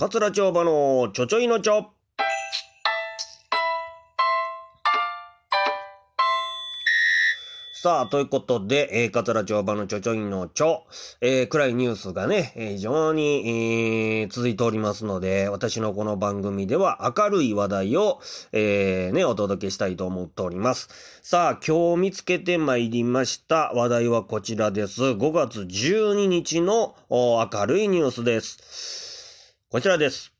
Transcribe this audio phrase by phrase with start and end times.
[0.00, 1.90] 桂町場のちょちょいのちょ。
[7.72, 10.84] さあ、ということで、えー、桂町場のちょちょいのちょ、
[11.20, 18.20] えー、暗いニュースがね、えー、非常に、えー、続いておりますので、私のこの番組では明るい話題を、
[18.52, 20.90] えー、ね、お届けしたいと思っております。
[21.22, 25.02] さあ、今日見つけてまいりました話題はこちらです。
[25.02, 29.17] 5月12日の明るいニュースです。
[29.70, 30.32] こちらです。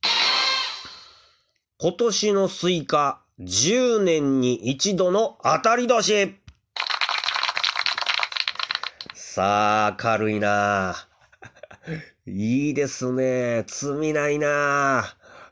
[1.77, 6.41] 今年のスイカ、10年に一度の当たり年
[9.13, 10.97] さあ、軽いな。
[12.25, 13.65] いいですね。
[13.67, 15.05] 罪ないな。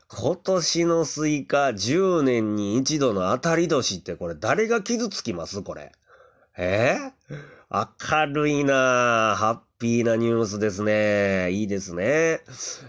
[0.07, 5.61] 今年のスイカ10年に一度の当たり年ってこれ誰が傷つきます？
[5.61, 5.91] これ。
[6.57, 6.97] え？
[7.69, 11.51] ー、明るいなハッピーなニュースですね。
[11.51, 12.41] いいですね。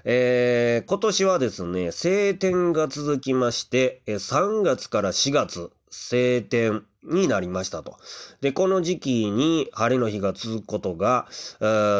[0.05, 7.96] えー、今年はですね、晴天が続きまして、3月から4月、晴天になりましたと。
[8.41, 11.28] で、この時期に晴れの日が続くことが、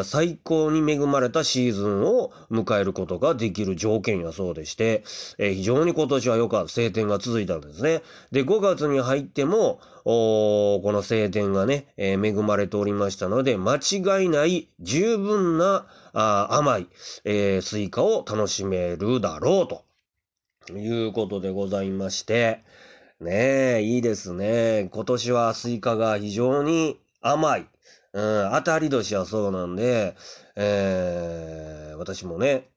[0.03, 5.03] 最高に恵まれたシーズンを迎えることができる条件やそうでして、
[5.37, 8.01] えー、非常に今年はよかった晴天が続いたんですね。
[8.31, 16.87] で、5月に入っても、この晴天がね、えー、恵まれておりましたので、間違いない十分な甘い、
[17.23, 19.85] え、スイカを楽しめるだろうと
[20.77, 22.63] いうことでございまして、
[23.21, 24.87] ねえ、いいですね。
[24.93, 27.67] 今年はスイカが非常に甘い。
[28.13, 30.15] うん、当たり年はそうなんで、
[30.55, 32.69] えー、私もね、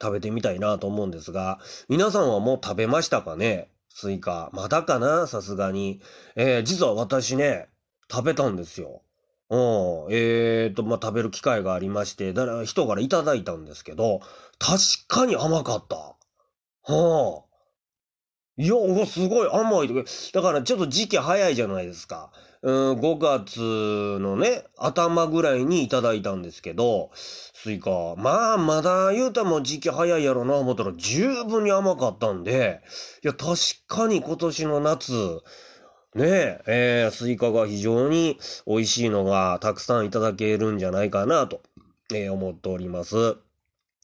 [0.00, 3.70] 食べてみたいなと思うんですが、皆さんはもう食べましたかね？
[3.88, 4.50] スイカ。
[4.52, 5.26] まだかな？
[5.26, 6.02] さすがに。
[6.36, 7.68] えー、実は私ね、
[8.10, 9.00] 食べたんですよ。
[9.48, 9.58] うん。
[10.10, 14.20] えーと、まあ、食べる機会がありまして、だから人からいただいたんですけど、
[14.58, 15.96] 確かに甘かった。
[15.96, 16.16] は
[17.48, 17.51] あ。
[18.62, 20.04] いや、おすごい甘いとか。
[20.32, 22.30] だからちょっと時期早いじゃないですか。
[22.62, 23.58] うん、5月
[24.20, 28.14] のね、頭ぐらいにいただいたんですけど、スイカ。
[28.16, 32.82] まあ、まだ言うたも時期早いやろな思ったら十分に甘かったんで、
[33.24, 33.56] いや、確
[33.88, 35.12] かに今年の夏、
[36.14, 41.62] ねえ、えー、スイカが非常に美味しいのがたくさんいただけるんじゃないかなと、
[42.14, 43.38] えー、思っております。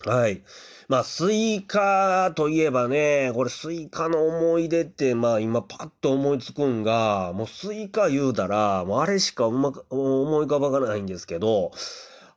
[0.06, 0.44] はい。
[0.86, 11.72] まあ、スイカといえばね、これスイカの思い出って、まあ今パッと思いつくんが、もうスイカ言うたら、もうあれしかうま思い浮かばないんですけど、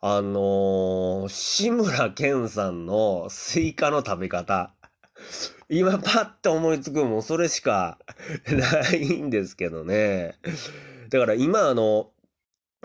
[0.02, 4.74] あのー、志村けんさんのスイカの食べ方。
[5.70, 8.00] 今パッと思いつくんもそれしか
[8.50, 10.34] ないんですけどね。
[11.12, 12.10] だから今あの、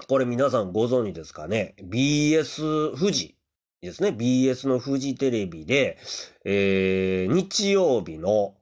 [0.07, 3.36] これ皆さんご存知ですかね？BS 富士
[3.83, 5.99] ですね、BS のフジテレビで、
[6.45, 8.55] えー、日曜日の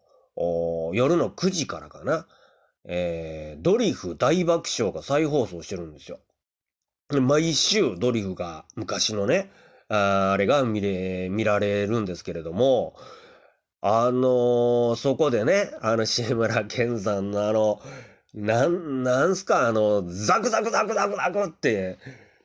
[0.93, 2.27] 夜の9時からかな、
[2.87, 6.19] えー、ドリフ大爆笑が再放送してるんですよ。
[7.11, 9.51] 毎週ドリフが昔のね、
[9.89, 12.97] あれが見れ、見られるんですけれども、
[13.81, 17.81] あのー、そこでね、あの、志村けんさんのあの、
[18.33, 21.99] なん、なんすか、あの、ザクザクザクザクザクって、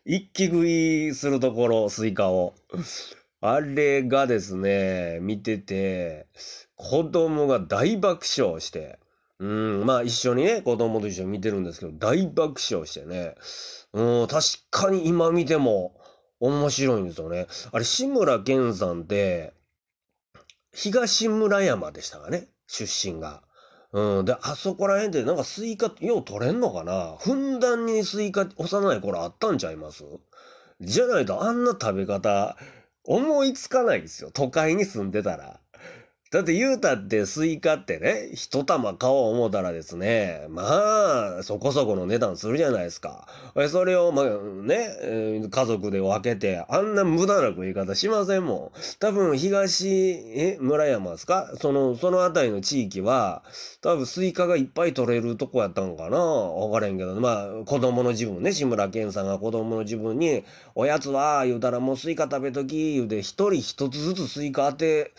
[0.05, 2.53] 一気食いするところ、スイカを。
[3.41, 6.27] あれがですね、見てて、
[6.75, 8.99] 子供が大爆笑して、
[9.39, 13.35] うん、まあ一緒にね、子供と一緒に見てるんですけど、大爆笑してね、
[13.93, 15.95] うん、確かに今見ても
[16.39, 17.47] 面白いんですよね。
[17.71, 19.53] あれ、志村けんさんって、
[20.73, 23.43] 東村山でしたかね、出身が。
[23.91, 24.25] うん。
[24.25, 27.17] で、あそこら辺でなんかスイカ、よう取れんのかな？
[27.19, 30.03] ふんだんにスイカ幼い頃あったんちゃいます？
[30.81, 32.55] じゃないとあんな食べ方
[33.03, 34.31] 思いつかないですよ。
[34.31, 35.59] 都会に住んでたら。
[36.31, 43.27] だって言うたってスイカってね、一玉買おう思ったらですね、まあ、そこそこの値段するじゃないですか。
[43.69, 48.79] それを、まあね、家族で分けて、あんな無駄な食い方しませんもん。
[48.99, 51.51] 多分、東、え、村山ですか？
[51.59, 53.41] その、その辺りの地域は、
[53.81, 60.43] 多分スイカがいっぱい取れるとこやったんかなわからんけど、まあ、子供の自分ね、志村けんさんが子供の自分に、
[60.75, 65.11] おやつは、言うたらもうスイカ食べとき、言うて、一人一つずつスイカ当て、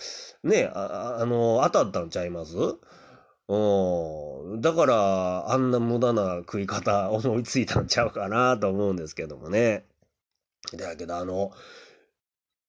[0.44, 0.70] ね、
[1.20, 2.56] あの、当たったんちゃいます？
[3.48, 4.60] うん。
[4.60, 9.84] だから、あんな無駄な食い方 思いついたんちゃうかなと思うんですけどもね。
[10.74, 11.52] だけど、あの、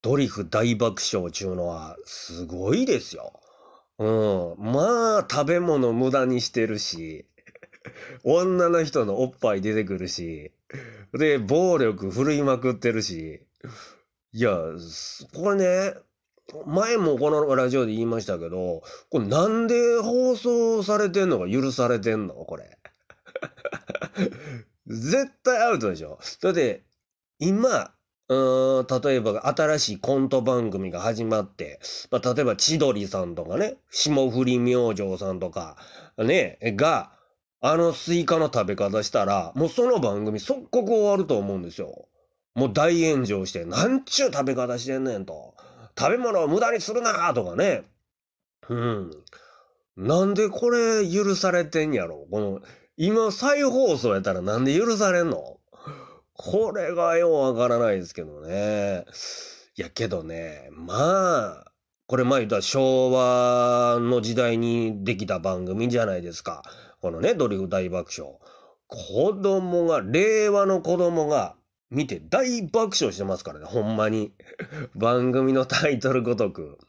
[0.01, 3.39] ドリフ大爆笑ちゅうのはすごいですよ。
[3.99, 4.73] うん。
[4.73, 7.25] まあ、食べ物無駄にしてるし、
[8.23, 10.51] 女の人のおっぱい出てくるし、
[11.13, 13.45] で、暴力振るいまくってるし、
[14.33, 14.57] いや、
[15.35, 15.95] これね、
[16.65, 22.33] 前もこのラジオで言いましたけど、これなんで放送されてんのか許されてんの？
[22.33, 22.77] これ。
[24.87, 26.19] 絶対アウトでしょ。
[26.41, 26.83] だって、
[27.39, 27.91] 今、
[28.29, 31.81] うん例えば新しいコント番組が始まって、
[32.11, 35.75] まあ、例えば千鳥さんとかね、霜降り明星さんとか、
[36.17, 37.11] ね、が、
[37.59, 42.07] あのスイカの食べ方したら、もうその番組即刻終わると思うんですよ。
[42.55, 45.50] もう大炎上して、なんちゅう食べ方してんねんと。
[46.01, 47.83] 食べ物を無駄にするなとかね。
[48.67, 49.11] うん。
[49.97, 52.59] なんでこれ許されてんやろこの、
[52.97, 55.59] 今再放送やったらなんで許されんの？
[56.33, 59.05] これがようわからないですけどね。
[59.77, 61.65] いやけどね、まあ、
[62.07, 66.63] これ前言った昭和の時代にできた番組じゃないですか。
[66.99, 68.37] このね、ドリフ大爆笑。
[68.87, 71.55] 子供が、令和の子供が
[71.91, 74.33] 見て大爆笑してますからね、ほんまに。
[74.95, 76.79] 番組のタイトルごとく。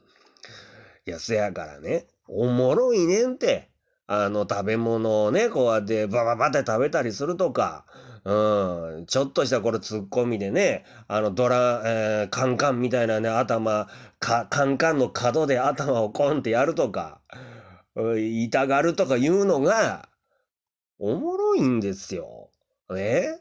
[1.07, 3.69] いや、せやからね、おもろいねんって。
[4.07, 7.87] あの食べ物をね、こうやってバババって食べたりするとか、
[8.25, 13.89] うん、ちょっとしたこれツッコミでね、あのドラ、えー、カンカンみたいなね、頭、
[14.19, 17.21] かカンカンの角で頭をコンってやるとか、
[17.97, 20.09] 痛がるとかいうのが、
[20.99, 22.51] おもろいんですよ。
[22.91, 23.41] ね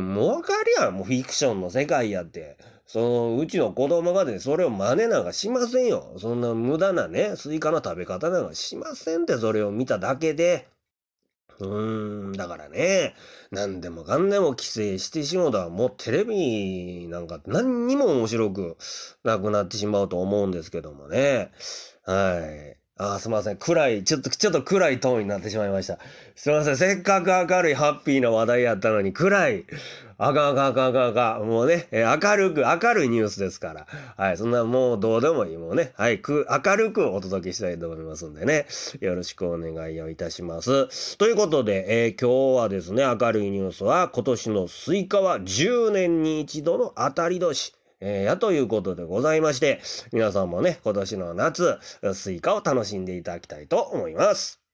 [0.00, 2.56] もうわかるやん、もうフィクションの世界やって。
[2.86, 6.14] その、うちの子供がね、それを真似なんかしませんよ。
[6.18, 10.68] そんな無駄なね、スイカの食べ方なんかしませんって、それを見ただけで。
[11.58, 13.14] うーん、だからね、
[13.50, 18.76] 何でもかんでも規制してしもたら、もうテレビなんか何にも面白く
[19.24, 21.50] なくなってしまうと思うんですけどもね。
[22.04, 22.85] はい。
[22.98, 23.58] あ、すみません。
[23.58, 25.98] 暗い、ちょっと、ちょっと暗いトーンになってしまいました。
[26.34, 26.76] すみません。
[26.78, 29.64] せっかく明るいハッピーな話題やったのに、暗い。
[30.16, 31.46] あかんあかんあかんあかんあかん。
[31.46, 33.86] もうね、え明るく、明るいニュースですから。
[34.16, 34.38] はい。
[34.38, 35.58] そんなもうどうでもいい。
[35.58, 36.20] もうね、はい。
[36.20, 38.66] く、明るくお届けしたいと思いますんでね。
[39.00, 41.18] よろしくお願いをいたします。
[41.18, 47.74] ということで、えー、今日はですね、明るいニュースは、今年のスイカは10年に一度の当たり年。
[48.00, 49.80] えー、やということでございまして、
[50.12, 51.78] 皆さんもね、今年の夏、
[52.14, 54.65] スイカを楽しんでいただきたいと思います。